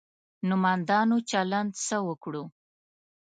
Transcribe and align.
نومندانو 0.47 1.17
چلند 1.29 1.71
څه 1.85 1.97
وکړو. 2.07 2.43